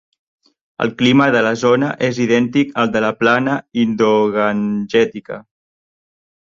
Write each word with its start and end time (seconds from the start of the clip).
El 0.85 0.93
clima 1.01 1.27
de 1.35 1.43
la 1.49 1.51
zona 1.65 1.91
és 2.09 2.21
idèntic 2.25 2.73
al 2.85 2.91
de 2.97 3.05
la 3.07 3.13
plana 3.21 3.61
indogangètica. 3.87 5.41